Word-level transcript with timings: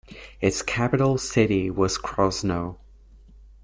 Its 0.39 0.63
capital 0.63 1.15
city 1.19 1.69
was 1.69 1.99
Krosno. 1.99 2.77